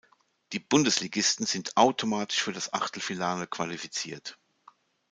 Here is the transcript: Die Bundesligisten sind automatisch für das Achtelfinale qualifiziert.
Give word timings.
Die 0.51 0.57
Bundesligisten 0.59 1.45
sind 1.45 1.77
automatisch 1.77 2.41
für 2.41 2.53
das 2.53 2.73
Achtelfinale 2.73 3.45
qualifiziert. 3.45 4.35